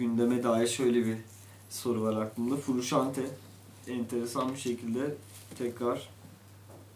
gündeme 0.00 0.42
dair 0.42 0.66
şöyle 0.66 1.06
bir 1.06 1.16
soru 1.70 2.02
var 2.02 2.22
aklımda. 2.22 2.56
Furuşante 2.56 3.22
enteresan 3.88 4.52
bir 4.52 4.58
şekilde 4.58 5.14
tekrar 5.58 6.08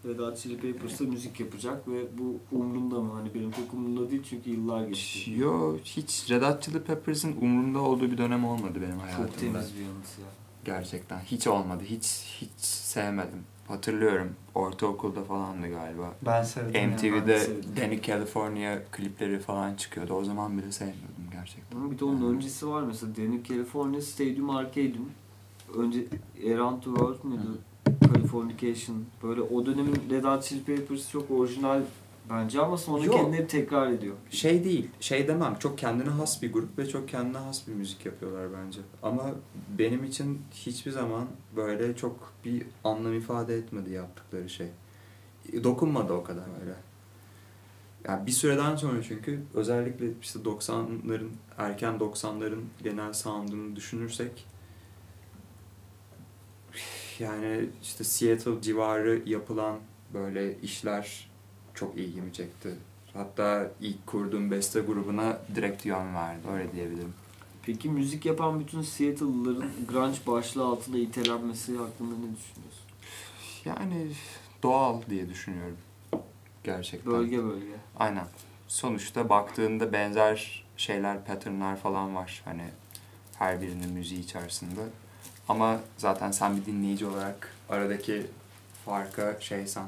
Red 0.07 0.19
Hot 0.19 0.39
Chili 0.39 0.59
Peppers'a 0.59 1.05
müzik 1.05 1.41
yapacak 1.41 1.89
ve 1.89 2.19
bu 2.19 2.57
umrunda 2.57 3.01
mı? 3.01 3.13
Hani 3.13 3.35
benim 3.35 3.51
pek 3.51 3.75
umrumda 3.75 4.11
değil 4.11 4.23
çünkü 4.31 4.51
yıllar 4.51 4.87
geçti. 4.87 5.31
Yo 5.37 5.77
hiç 5.85 6.31
Red 6.31 6.43
Hot 6.43 6.63
Chili 6.63 6.83
Peppers'ın 6.83 7.37
umurumda 7.41 7.79
olduğu 7.79 8.11
bir 8.11 8.19
dönem 8.19 8.45
olmadı 8.45 8.79
benim 8.83 8.99
hayatımda. 8.99 9.29
Çok 9.29 9.41
temiz 9.41 9.75
bir 9.77 9.81
yanıt 9.81 10.19
ya. 10.19 10.27
Gerçekten 10.65 11.19
hiç 11.19 11.47
olmadı. 11.47 11.83
Hiç 11.85 12.05
hiç 12.41 12.65
sevmedim. 12.65 13.45
Hatırlıyorum 13.69 14.33
ortaokulda 14.55 15.25
falandı 15.25 15.71
galiba. 15.71 16.15
Ben 16.27 16.43
sevdim 16.43 16.81
ya. 16.81 16.89
MTV'de 16.89 17.13
ben 17.13 17.27
de 17.27 17.41
sevdim. 17.41 17.71
Danny 17.77 18.03
California 18.03 18.79
klipleri 18.93 19.39
falan 19.39 19.75
çıkıyordu. 19.75 20.15
O 20.15 20.25
zaman 20.25 20.59
bile 20.59 20.73
sevmiyordum 20.73 21.24
gerçekten. 21.45 21.91
Bir 21.91 21.99
de 21.99 22.05
onun 22.05 22.35
öncesi 22.35 22.69
var 22.69 22.83
mesela 22.83 23.17
Danny 23.17 23.43
California 23.49 24.01
Stadium 24.01 24.51
Arcade'in 24.51 25.11
önce 25.75 26.07
Around 26.55 26.83
the 26.83 26.85
World 26.85 27.25
muydu? 27.25 27.59
Californication. 28.15 29.05
Böyle 29.23 29.41
o 29.41 29.67
dönemin 29.67 29.97
Red 30.11 30.25
Hot 30.25 30.45
Chili 30.45 30.65
Peppers 30.65 31.11
çok 31.11 31.31
orijinal 31.31 31.83
bence 32.31 32.61
ama 32.61 32.77
sonra 32.77 33.05
Yok. 33.05 33.15
kendini 33.15 33.37
hep 33.37 33.49
tekrar 33.49 33.91
ediyor. 33.91 34.15
Şey 34.31 34.65
değil, 34.65 34.89
şey 35.01 35.29
demem. 35.29 35.57
Çok 35.59 35.79
kendine 35.79 36.09
has 36.09 36.43
bir 36.43 36.53
grup 36.53 36.79
ve 36.79 36.89
çok 36.89 37.09
kendine 37.09 37.39
has 37.39 37.69
bir 37.69 37.73
müzik 37.73 38.07
yapıyorlar 38.07 38.49
bence. 38.65 38.81
Ama 39.03 39.31
benim 39.79 40.05
için 40.05 40.43
hiçbir 40.53 40.91
zaman 40.91 41.25
böyle 41.57 41.97
çok 41.97 42.33
bir 42.45 42.67
anlam 42.85 43.15
ifade 43.15 43.57
etmedi 43.57 43.91
yaptıkları 43.91 44.49
şey. 44.49 44.67
Dokunmadı 45.65 46.13
o 46.13 46.25
kadar 46.25 46.45
öyle. 46.63 46.75
Yani 48.09 48.27
bir 48.27 48.33
süreden 48.33 48.77
sonra 48.77 49.03
çünkü 49.03 49.43
özellikle 49.55 50.07
işte 50.23 50.39
90'ların, 50.39 51.29
erken 51.59 51.95
90'ların 51.95 52.63
genel 52.83 53.13
sound'unu 53.13 53.77
düşünürsek 53.77 54.47
yani 57.19 57.67
işte 57.83 58.05
Seattle 58.05 58.63
civarı 58.63 59.23
yapılan 59.27 59.79
böyle 60.15 60.61
işler 60.61 61.31
çok 61.75 61.99
ilgimi 61.99 62.33
çekti. 62.33 62.75
Hatta 63.13 63.71
ilk 63.81 64.07
kurduğum 64.07 64.51
beste 64.51 64.81
grubuna 64.81 65.39
direkt 65.55 65.87
yön 65.87 66.15
verdi. 66.15 66.49
Öyle 66.53 66.73
diyebilirim. 66.73 67.15
Peki 67.63 67.89
müzik 67.89 68.27
yapan 68.27 68.61
bütün 68.61 68.83
Seattle'lıların 68.83 69.71
grunge 69.89 70.19
başlığı 70.27 70.65
altında 70.65 70.99
itelenmesi 70.99 71.77
hakkında 71.77 72.15
ne 72.15 72.37
düşünüyorsun? 72.37 72.85
Yani 73.65 74.13
doğal 74.63 75.03
diye 75.11 75.29
düşünüyorum. 75.29 75.77
Gerçekten. 76.65 77.13
Bölge 77.13 77.45
bölge. 77.45 77.67
Aynen. 77.97 78.27
Sonuçta 78.69 79.29
baktığında 79.29 79.93
benzer 79.93 80.65
şeyler, 80.77 81.25
patternlar 81.25 81.77
falan 81.77 82.15
var. 82.15 82.43
Hani 82.45 82.65
her 83.39 83.63
birinin 83.63 83.91
müziği 83.93 84.21
içerisinde. 84.21 84.81
Ama 85.49 85.81
zaten 85.99 86.31
sen 86.31 86.57
bir 86.57 86.67
dinleyici 86.67 87.07
olarak 87.07 87.55
aradaki 87.69 88.27
farka 88.85 89.37
şeysen, 89.41 89.87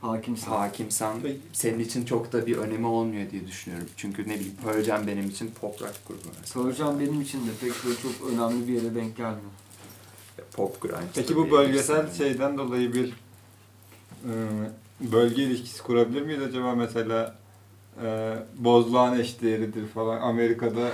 Hakimsin. 0.00 0.46
hakimsen 0.50 1.12
senin 1.52 1.78
için 1.78 2.04
çok 2.04 2.32
da 2.32 2.46
bir 2.46 2.56
önemi 2.56 2.86
olmuyor 2.86 3.30
diye 3.30 3.46
düşünüyorum. 3.46 3.88
Çünkü 3.96 4.22
ne 4.28 4.34
bileyim 4.34 4.56
Pearl 4.64 4.82
Jam 4.82 5.06
benim 5.06 5.28
için 5.30 5.50
pop 5.60 5.82
rock 5.82 5.94
grubu 6.08 6.20
mesela. 6.40 6.64
Pearl 6.64 6.76
Jam 6.76 7.00
benim 7.00 7.20
için 7.20 7.46
de 7.46 7.50
pek 7.60 7.72
böyle 7.84 7.96
çok 8.00 8.30
önemli 8.32 8.68
bir 8.68 8.72
yere 8.72 8.94
denk 8.94 9.16
gelmiyor. 9.16 9.50
Pop 10.52 10.80
grunge. 10.80 11.06
Peki 11.14 11.36
bu 11.36 11.50
bölgesel 11.50 12.12
şeyden 12.14 12.58
dolayı 12.58 12.92
bir 12.94 13.08
e, 14.24 14.32
bölge 15.00 15.42
ilişkisi 15.42 15.82
kurabilir 15.82 16.22
miyiz 16.22 16.42
acaba 16.42 16.74
mesela 16.74 17.34
e, 18.04 18.34
Bozdoğan 18.58 19.18
eşdeğeridir 19.18 19.88
falan 19.88 20.20
Amerika'da 20.20 20.80
e, 20.88 20.92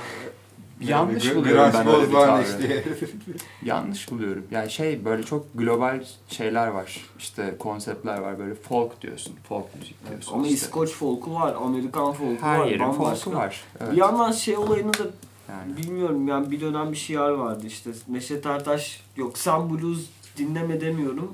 Yanlış 0.80 1.24
gr- 1.24 1.34
buluyorum 1.36 1.70
ben 1.74 1.86
öyle 1.88 2.08
bir. 2.10 2.84
Yanlış 3.66 4.10
buluyorum. 4.10 4.44
Yani 4.50 4.70
şey 4.70 5.04
böyle 5.04 5.22
çok 5.22 5.46
global 5.54 6.04
şeyler 6.28 6.66
var. 6.66 7.06
İşte 7.18 7.54
konseptler 7.58 8.18
var. 8.18 8.38
Böyle 8.38 8.54
folk 8.54 9.02
diyorsun. 9.02 9.34
Folk 9.48 9.74
müzik 9.78 10.08
diyorsun. 10.10 10.32
Ama 10.34 10.42
işte. 10.42 10.54
İskoç 10.54 10.90
folku 10.90 11.34
var, 11.34 11.54
Amerikan 11.64 12.12
folku 12.12 12.42
Her 12.42 12.58
var, 12.58 12.66
yerin 12.66 12.80
bambaşka. 12.80 13.14
folku 13.24 13.38
var. 13.38 13.64
Evet. 13.80 13.92
Bir 13.92 13.96
yandan 13.96 14.32
şey 14.32 14.56
olayını 14.56 14.94
da 14.94 15.02
Yani. 15.48 15.76
bilmiyorum 15.76 16.28
yani 16.28 16.50
bir 16.50 16.60
dönem 16.60 16.92
bir 16.92 16.96
şiar 16.96 17.30
vardı 17.30 17.66
işte 17.66 17.90
Neşet 18.08 18.46
Ertaş 18.46 19.00
yok 19.16 19.38
sen 19.38 19.70
blues 19.70 20.06
dinleme 20.38 20.80
demiyorum. 20.80 21.32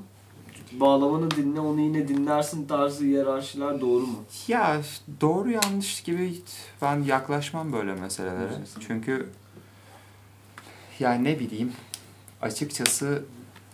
Bağlamanı 0.71 1.31
dinle 1.31 1.59
onu 1.59 1.81
yine 1.81 2.07
dinlersin 2.07 2.67
tarzı 2.67 3.03
hiyerarşiler 3.03 3.81
doğru 3.81 4.07
mu? 4.07 4.23
Ya 4.47 4.81
doğru 5.21 5.49
yanlış 5.51 6.01
gibi 6.03 6.35
ben 6.81 7.03
yaklaşmam 7.03 7.73
böyle 7.73 7.95
meselelere. 7.95 8.51
Çünkü 8.87 9.29
yani 10.99 11.23
ne 11.23 11.39
bileyim 11.39 11.71
açıkçası 12.41 13.23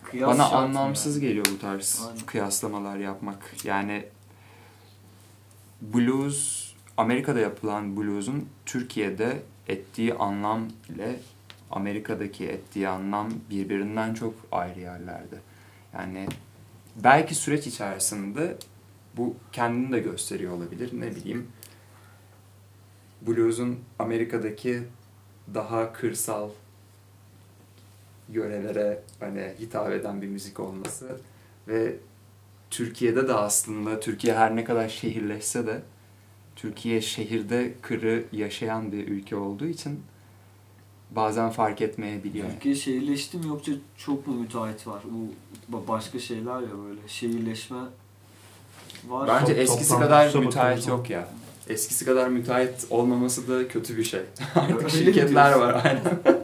Kıyas 0.03 0.29
bana 0.29 0.45
anlamsız 0.45 1.15
yani? 1.15 1.27
geliyor 1.27 1.45
bu 1.53 1.59
tarz 1.59 2.01
Aynen. 2.09 2.25
kıyaslamalar 2.25 2.97
yapmak. 2.97 3.55
Yani 3.63 4.05
blues 5.81 6.71
Amerika'da 6.97 7.39
yapılan 7.39 7.97
blues'un 7.97 8.49
Türkiye'de 8.65 9.43
ettiği 9.67 10.13
anlam 10.13 10.67
ile 10.89 11.19
Amerika'daki 11.71 12.45
ettiği 12.45 12.87
anlam 12.87 13.29
birbirinden 13.49 14.13
çok 14.13 14.33
ayrı 14.51 14.79
yerlerde. 14.79 15.35
Yani 15.93 16.27
belki 16.95 17.35
süreç 17.35 17.67
içerisinde 17.67 18.57
bu 19.17 19.35
kendini 19.51 19.91
de 19.91 19.99
gösteriyor 19.99 20.53
olabilir. 20.53 20.89
Ne 20.93 21.15
bileyim 21.15 21.47
blues'un 23.21 23.79
Amerika'daki 23.99 24.83
daha 25.53 25.93
kırsal 25.93 26.49
yörelere 28.29 29.03
hani 29.19 29.53
hitap 29.59 29.91
eden 29.91 30.21
bir 30.21 30.27
müzik 30.27 30.59
olması 30.59 31.17
ve 31.67 31.95
Türkiye'de 32.69 33.27
de 33.27 33.33
aslında 33.33 33.99
Türkiye 33.99 34.35
her 34.35 34.55
ne 34.55 34.63
kadar 34.63 34.89
şehirleşse 34.89 35.67
de 35.67 35.81
Türkiye 36.55 37.01
şehirde 37.01 37.73
kırı 37.81 38.25
yaşayan 38.31 38.91
bir 38.91 39.07
ülke 39.07 39.35
olduğu 39.35 39.65
için 39.65 39.99
bazen 41.11 41.49
fark 41.49 41.81
etmeyebiliyor. 41.81 42.49
Türkiye 42.51 42.75
şehirleşti 42.75 43.37
mi 43.37 43.47
yoksa 43.47 43.71
çok 43.97 44.27
mu 44.27 44.33
müteahhit 44.33 44.87
var? 44.87 45.01
Bu 45.11 45.27
ba- 45.77 45.87
başka 45.87 46.19
şeyler 46.19 46.61
ya 46.61 46.69
böyle 46.87 46.99
şehirleşme 47.07 47.77
var. 49.07 49.27
Bence 49.27 49.53
Top- 49.53 49.61
eskisi 49.61 49.99
kadar 49.99 50.35
müteahhit 50.35 50.87
yok 50.87 51.09
ya. 51.09 51.27
Eskisi 51.69 52.05
kadar 52.05 52.27
müteahhit 52.27 52.87
olmaması 52.89 53.47
da 53.47 53.67
kötü 53.67 53.97
bir 53.97 54.03
şey. 54.03 54.21
Artık 54.55 54.89
şirketler 54.89 55.51
var 55.53 55.81
aynen. 55.85 56.01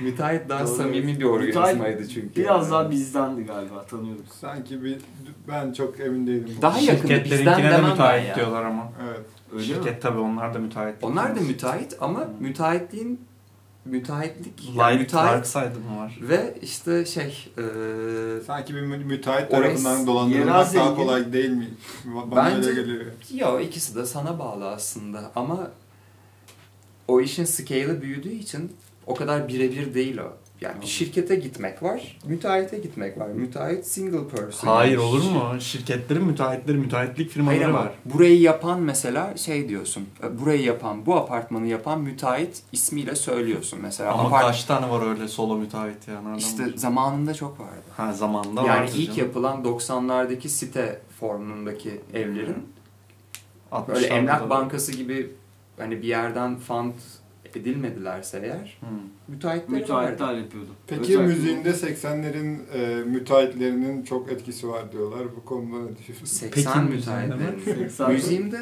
müteahhit 0.00 0.48
daha 0.48 0.66
Doğru. 0.66 0.76
samimi 0.76 1.20
bir 1.20 1.24
organizmaydı 1.24 2.08
çünkü. 2.08 2.36
Biraz 2.36 2.62
yani. 2.64 2.70
daha 2.72 2.90
bizdendi 2.90 3.42
galiba 3.44 3.82
tanıyorduk. 3.86 4.26
Sanki 4.40 4.84
bir 4.84 4.98
ben 5.48 5.72
çok 5.72 6.00
emin 6.00 6.26
değilim. 6.26 6.56
Daha 6.62 6.78
yakın 6.78 7.02
bizden 7.10 7.14
Şirketlerinkine 7.16 7.70
de 7.72 7.80
müteahhit 7.82 8.28
ya. 8.28 8.34
diyorlar 8.34 8.64
ama. 8.64 8.92
Evet. 9.08 9.20
Öyle 9.54 9.64
Şirket 9.64 9.84
mi? 9.92 9.98
tabii 10.00 10.18
onlar 10.18 10.54
da 10.54 10.58
müteahhit. 10.58 10.96
Onlar 11.04 11.36
da 11.36 11.40
müteahhit 11.40 11.96
ama 12.00 12.28
müteahhitliğin 12.40 13.20
müteahhitlik 13.84 14.72
yani 14.76 14.98
müteahhit 14.98 15.32
Darkside'ı 15.32 15.80
mı 15.80 15.98
var? 15.98 16.18
ve 16.22 16.54
işte 16.62 17.04
şey 17.04 17.48
e, 17.58 17.62
Sanki 18.46 18.74
bir 18.74 18.80
mü- 18.80 19.04
müteahhit 19.04 19.50
tarafından 19.50 20.06
dolandırılmak 20.06 20.54
daha 20.54 20.64
zengin. 20.64 20.94
kolay 20.96 21.32
değil 21.32 21.50
mi? 21.50 21.70
Bana 22.04 22.36
Bence- 22.56 22.68
öyle 22.68 22.80
geliyor. 22.80 23.04
yo 23.34 23.60
ikisi 23.60 23.94
de 23.96 24.06
sana 24.06 24.38
bağlı 24.38 24.68
aslında 24.68 25.30
ama 25.36 25.70
o 27.08 27.20
işin 27.20 27.44
scale'ı 27.44 28.02
büyüdüğü 28.02 28.32
için 28.32 28.72
o 29.06 29.14
kadar 29.14 29.48
birebir 29.48 29.94
değil 29.94 30.18
o. 30.18 30.36
Yani 30.64 30.80
bir 30.82 30.86
şirkete 30.86 31.34
gitmek 31.36 31.82
var, 31.82 32.18
müteahhite 32.26 32.78
gitmek 32.78 33.18
var. 33.18 33.28
Müteahhit 33.28 33.86
single 33.86 34.28
person. 34.28 34.68
Hayır 34.68 34.92
Yani 34.92 35.00
olur 35.00 35.22
mu? 35.30 35.60
Şirketlerin 35.60 36.24
müteahhitleri, 36.24 36.76
müteahhitlik 36.78 37.16
Hayır 37.18 37.28
firmaları 37.30 37.66
ama 37.66 37.78
var. 37.78 37.92
burayı 38.04 38.40
yapan 38.40 38.80
mesela 38.80 39.36
şey 39.36 39.68
diyorsun. 39.68 40.06
e, 40.22 40.38
Burayı 40.40 40.62
yapan, 40.62 41.06
bu 41.06 41.16
apartmanı 41.16 41.66
yapan 41.66 42.00
müteahhit 42.00 42.62
ismiyle 42.72 43.16
söylüyorsun 43.16 43.78
mesela. 43.82 44.12
Ama 44.12 44.22
Apart- 44.28 44.42
kaç 44.46 44.64
tane 44.64 44.90
var 44.90 45.06
öyle 45.10 45.28
solo 45.28 45.56
müteahhit 45.56 46.08
ya? 46.08 46.20
Nereden 46.20 46.38
İşte 46.38 46.58
bulacaksın? 46.58 46.76
zamanında 46.78 47.34
çok 47.34 47.60
vardı. 47.60 47.82
Ha 47.96 48.12
zamanda 48.12 48.62
yani 48.62 48.68
vardı 48.80 48.92
ilk 48.96 49.06
canım. 49.06 49.18
yapılan 49.28 49.62
90'lardaki 49.64 50.48
site 50.48 51.00
formundaki 51.20 52.00
evlerin 52.14 52.56
60'larda 53.72 53.88
böyle 53.94 54.06
emlak 54.06 54.50
bankası 54.50 54.92
gibi 54.92 55.30
hani 55.78 56.02
bir 56.02 56.08
yerden 56.08 56.56
fund 56.58 56.92
edilmedilerse 57.56 58.40
eğer 58.44 58.78
Hı. 58.80 58.86
müteahhitleri 59.28 59.72
vardı. 59.72 59.80
Müteahhitler 59.82 60.34
yapıyordu. 60.34 60.68
Peki 60.86 61.00
Özellikle- 61.02 61.26
müziğinde 61.26 61.68
80'lerin 61.70 62.58
e, 62.74 63.04
müteahhitlerinin 63.04 64.02
çok 64.02 64.32
etkisi 64.32 64.68
var 64.68 64.92
diyorlar. 64.92 65.22
Bu 65.36 65.44
konuda 65.44 65.90
ne 65.90 65.96
düşünüyorsun? 65.98 66.26
80 66.26 66.72
Peki, 66.86 66.94
müteahhitlerin. 66.96 67.58
80 67.88 68.12
Müziğimde 68.12 68.58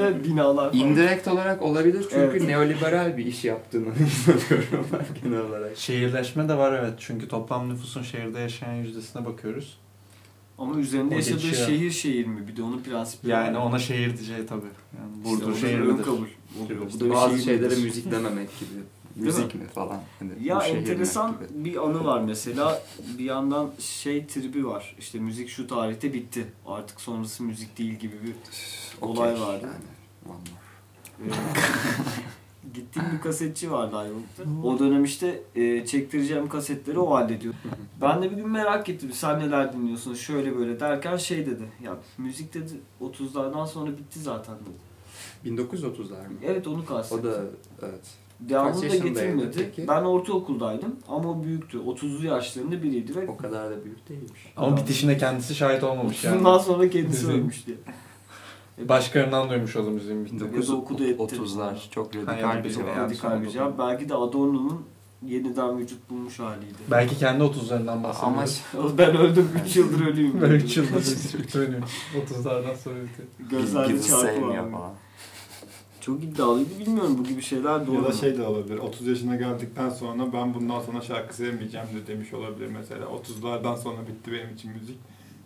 evet, 0.00 0.24
binalar 0.24 0.72
falan. 0.72 0.84
indirekt 0.86 1.28
olarak 1.28 1.62
olabilir 1.62 2.02
çünkü 2.02 2.16
Evet. 2.16 2.42
neoliberal 2.42 3.16
bir 3.16 3.26
iş 3.26 3.44
yaptığını 3.44 3.84
inanıyorum 4.26 4.86
ben 4.92 5.22
genel 5.24 5.40
olarak. 5.40 5.76
Şehirleşme 5.76 6.48
de 6.48 6.54
var 6.58 6.78
evet. 6.82 6.94
Çünkü 6.98 7.28
toplam 7.28 7.68
nüfusun 7.68 8.02
şehirde 8.02 8.38
yaşayan 8.40 8.74
yüzdesine 8.74 9.24
bakıyoruz. 9.26 9.78
Ama 10.58 10.76
üzerinde 10.80 11.14
O 11.14 11.18
yaşadığı 11.18 11.34
geçiyor. 11.42 11.68
şehir 11.68 11.90
şehir 11.90 12.26
mi? 12.26 12.48
Bir 12.48 12.56
de 12.56 12.62
onun 12.62 12.80
prensibi 12.82 13.30
Yani 13.30 13.56
var. 13.56 13.62
ona 13.62 13.78
şehir 13.78 14.16
diyeceği 14.16 14.46
tabii. 14.46 14.66
Yani 14.98 15.10
İşte 15.16 15.30
Burdur 15.30 15.42
orada 15.46 15.56
ön 15.56 15.60
şehirlidir. 15.60 16.02
kabul 16.04 16.26
oluyor. 16.64 16.80
Bu 16.94 17.00
da 17.00 17.04
bir 17.04 17.10
Bazı 17.10 17.34
şehir 17.34 17.44
şeylere 17.44 17.68
midir? 17.68 17.82
müzik 17.84 18.10
dememek 18.10 18.48
gibi 18.60 18.70
müzik 19.16 19.54
mi 19.54 19.66
falan. 19.74 20.00
Hani 20.18 20.32
Ya 20.42 20.60
şehir 20.60 20.76
enteresan 20.76 21.36
bir 21.54 21.76
anı 21.86 22.04
var 22.04 22.20
mesela. 22.20 22.82
Bir 23.18 23.24
yandan 23.24 23.70
şey 23.78 24.26
tribi 24.26 24.66
var. 24.66 24.96
İşte 24.98 25.18
müzik 25.18 25.48
şu 25.48 25.66
tarihte 25.66 26.12
bitti. 26.12 26.46
Artık 26.66 27.00
sonrası 27.00 27.42
müzik 27.42 27.78
değil 27.78 27.94
gibi 27.94 28.14
bir 28.24 28.32
olay 29.00 29.40
vardı. 29.40 29.66
Yani, 29.66 29.84
one 30.26 30.38
more. 31.30 31.38
Gittiğim 32.74 33.08
bir 33.16 33.20
kasetçi 33.20 33.70
vardı 33.70 33.96
Ayvalık'ta. 33.96 34.42
O 34.64 34.78
dönem 34.78 35.04
işte 35.04 35.42
e, 35.54 35.86
çektireceğim 35.86 36.48
kasetleri 36.48 36.98
o 36.98 37.14
hallediyor. 37.14 37.54
Ben 38.00 38.22
de 38.22 38.30
bir 38.30 38.36
gün 38.36 38.48
merak 38.48 38.88
ettim. 38.88 39.10
Sen 39.12 39.40
neler 39.40 39.72
dinliyorsun 39.72 40.14
şöyle 40.14 40.56
böyle 40.56 40.80
derken 40.80 41.16
şey 41.16 41.46
dedi. 41.46 41.62
Ya 41.84 41.96
müzik 42.18 42.54
dedi 42.54 42.72
30'lardan 43.00 43.66
sonra 43.66 43.90
bitti 43.90 44.18
zaten 44.20 44.54
dedi. 44.54 44.88
1930'lar 45.60 46.28
mı? 46.28 46.34
Evet 46.46 46.66
onu 46.66 46.82
O 46.82 46.84
kastettim. 46.84 47.30
da 47.30 47.42
evet. 47.82 48.00
Devamını 48.40 48.82
da 48.82 48.96
getirmedi. 48.96 49.56
peki? 49.74 49.88
Ben 49.88 50.02
ortaokuldaydım 50.02 50.96
ama 51.08 51.30
o 51.30 51.42
büyüktü. 51.44 51.78
30'lu 51.78 52.26
yaşlarında 52.26 52.82
biriydi 52.82 53.16
ve 53.16 53.28
O 53.28 53.36
kadar 53.36 53.70
da 53.70 53.84
büyük 53.84 54.08
değilmiş. 54.08 54.52
Ama 54.56 54.76
bitişine 54.76 55.18
kendisi 55.18 55.54
şahit 55.54 55.84
olmamış 55.84 56.24
yani. 56.24 56.38
bundan 56.38 56.58
sonra 56.58 56.90
kendisi 56.90 57.26
ölmüş 57.32 57.66
diye. 57.66 57.76
Başkalarından 58.88 59.50
duymuş 59.50 59.76
o 59.76 59.86
da 59.86 59.90
müziğin 59.90 60.24
bittiğini. 60.24 60.56
Ya 60.56 60.66
da 60.68 60.72
okudu 60.76 61.04
etti. 61.04 61.36
1930'lar 61.36 61.90
çok 61.90 62.16
radikal 62.16 62.38
yani 62.40 62.64
bir 62.64 62.70
cevap. 62.70 62.96
Radikal 62.96 63.42
bir 63.42 63.50
cevap. 63.50 63.78
Belki 63.78 64.08
de 64.08 64.14
Adorno'nun 64.14 64.82
yeniden 65.26 65.78
vücut 65.78 66.10
bulmuş 66.10 66.38
haliydi. 66.38 66.74
Belki 66.90 67.18
kendi 67.18 67.44
30'larından 67.44 67.88
Ama 67.90 68.04
bahsediyoruz. 68.04 68.98
ben 68.98 69.16
öldüm 69.16 69.50
3 69.66 69.76
yıldır 69.76 70.06
ölüyüm. 70.06 70.40
Böyle 70.40 70.54
3 70.54 70.76
yılda 70.76 70.88
dönüyor. 71.54 71.82
30'lardan 72.30 72.76
sonra 72.76 72.96
bitiyor. 73.02 73.28
Gözlerde 73.50 74.02
çarpı 74.02 74.26
sevmiyor 74.26 74.64
var. 74.64 74.70
falan. 74.70 74.92
Çok 76.00 76.24
iddialıydı 76.24 76.78
bilmiyorum 76.80 77.16
bu 77.18 77.24
gibi 77.24 77.42
şeyler 77.42 77.86
doğru 77.86 77.96
Ya 77.96 78.04
da 78.04 78.12
şey 78.12 78.38
de 78.38 78.42
olabilir. 78.42 78.78
30 78.78 79.06
yaşına 79.06 79.36
geldikten 79.36 79.90
sonra 79.90 80.32
ben 80.32 80.54
bundan 80.54 80.80
sonra 80.80 81.00
şarkı 81.00 81.36
sevmeyeceğim 81.36 81.86
de 81.86 82.06
demiş 82.06 82.34
olabilir 82.34 82.68
mesela. 82.78 83.04
30'lardan 83.04 83.76
sonra 83.76 83.96
bitti 84.08 84.32
benim 84.32 84.54
için 84.54 84.72
müzik. 84.72 84.96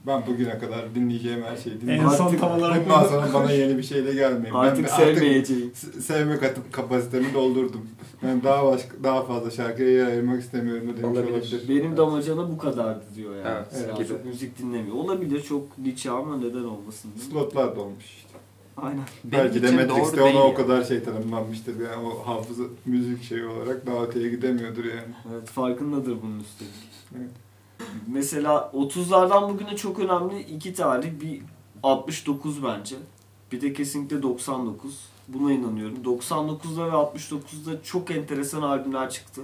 Ben 0.06 0.26
bugüne 0.26 0.58
kadar 0.58 0.94
dinleyeceğim 0.94 1.42
her 1.42 1.56
şeyi 1.56 1.74
En 1.74 1.80
dinliyorum. 1.80 2.10
son 2.10 2.26
Artık 2.26 2.40
tam 2.40 2.52
olarak 2.58 2.84
Bundan 2.84 3.04
sonra 3.04 3.26
bana 3.34 3.52
yeni 3.52 3.78
bir 3.78 3.82
şeyle 3.82 4.14
gelmeyin. 4.14 4.54
Artık 4.54 4.84
ben 4.84 4.96
sevmeyeceğim. 4.96 5.72
s- 5.74 6.00
sevme 6.00 6.38
kat- 6.38 6.72
kapasitemi 6.72 7.34
doldurdum. 7.34 7.80
Ben 8.22 8.42
daha 8.42 8.66
başka 8.66 9.04
daha 9.04 9.22
fazla 9.22 9.50
şarkıya 9.50 9.88
yer 9.90 10.06
ayırmak 10.06 10.40
istemiyorum 10.40 10.88
demiş 10.88 11.04
Olabilir. 11.04 11.32
olabilir. 11.32 11.62
Benim 11.68 11.96
damacana 11.96 12.50
bu 12.50 12.58
kadardı 12.58 13.04
diyor 13.16 13.36
yani. 13.36 13.64
Evet, 13.84 13.96
gibi. 13.96 14.08
çok 14.08 14.24
müzik 14.24 14.58
dinlemiyor. 14.58 14.96
Olabilir 14.96 15.42
çok 15.42 15.78
niçe 15.78 16.10
ama 16.10 16.36
neden 16.36 16.64
olmasın? 16.64 17.10
Slotlar 17.30 17.76
dolmuş 17.76 18.04
işte. 18.04 18.28
Aynen. 18.76 19.00
Benim 19.24 19.44
Belki 19.44 19.62
de 19.62 19.70
Matrix'te 19.70 20.22
ona 20.22 20.44
o 20.44 20.54
kadar 20.54 20.84
şey 20.84 21.02
tanımlanmıştır. 21.02 21.74
Yani 21.80 22.06
o 22.06 22.26
hafıza 22.28 22.62
müzik 22.86 23.22
şeyi 23.22 23.44
olarak 23.46 23.86
daha 23.86 24.04
öteye 24.04 24.28
gidemiyordur 24.28 24.84
yani. 24.84 25.14
Evet 25.32 25.48
farkındadır 25.48 26.16
bunun 26.22 26.40
üstelik. 26.40 26.72
Evet. 27.18 27.30
Mesela 28.08 28.70
30'lardan 28.74 29.48
bugüne 29.52 29.76
çok 29.76 29.98
önemli 29.98 30.40
iki 30.40 30.74
tarih. 30.74 31.20
Bir 31.20 31.42
69 31.82 32.64
bence. 32.64 32.96
Bir 33.52 33.60
de 33.60 33.72
kesinlikle 33.72 34.22
99. 34.22 34.98
Buna 35.28 35.52
inanıyorum. 35.52 35.96
99'da 36.04 36.86
ve 36.86 36.90
69'da 36.90 37.82
çok 37.82 38.10
enteresan 38.10 38.62
albümler 38.62 39.10
çıktı. 39.10 39.42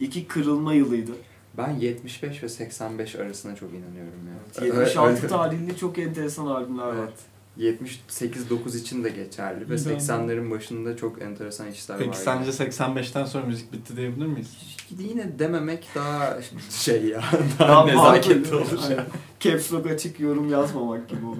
İki 0.00 0.26
kırılma 0.26 0.74
yılıydı. 0.74 1.12
Ben 1.56 1.70
75 1.70 2.42
ve 2.42 2.48
85 2.48 3.14
arasına 3.16 3.56
çok 3.56 3.70
inanıyorum 3.70 4.20
ya. 4.28 4.66
76 4.66 5.08
Öyle- 5.16 5.26
tarihli 5.26 5.76
çok 5.76 5.98
enteresan 5.98 6.46
albümler 6.46 6.86
var. 6.86 7.10
Evet. 7.60 7.80
78-9 7.80 8.78
için 8.78 9.04
de 9.04 9.08
geçerli 9.08 9.70
ve 9.70 9.76
İyi 9.76 9.84
de 9.84 9.94
80'lerin 9.94 10.50
başında 10.50 10.96
çok 10.96 11.22
enteresan 11.22 11.70
işler 11.70 11.94
var. 11.94 12.02
Peki 12.04 12.18
sence 12.18 12.50
85'ten 12.50 13.24
sonra 13.24 13.46
müzik 13.46 13.72
bitti 13.72 13.96
diyebilir 13.96 14.26
miyiz? 14.26 14.76
Yine 14.98 15.38
dememek 15.38 15.88
daha 15.94 16.38
şey 16.70 17.04
ya, 17.04 17.22
Daha 17.58 17.68
daha 17.68 17.86
nezaketli 17.86 18.54
olur. 18.54 18.78
Aynen. 18.82 19.06
Caps 19.40 19.72
Lock 19.72 19.86
açık 19.86 20.20
yorum 20.20 20.50
yazmamak 20.50 21.08
gibi 21.08 21.26
olur. 21.26 21.38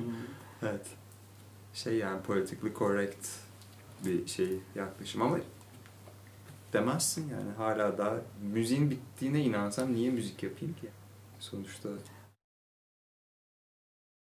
Evet. 0.62 0.86
Şey 1.74 1.94
yani 1.94 2.22
politically 2.22 2.74
correct 2.78 3.26
bir 4.06 4.26
şey 4.26 4.58
yaklaşım 4.74 5.22
ama 5.22 5.38
demezsin 6.72 7.28
yani 7.28 7.50
hala 7.56 7.98
daha 7.98 8.16
müziğin 8.52 8.90
bittiğine 8.90 9.40
inansam 9.40 9.94
niye 9.94 10.10
müzik 10.10 10.42
yapayım 10.42 10.74
ki? 10.74 10.88
Sonuçta 11.40 11.88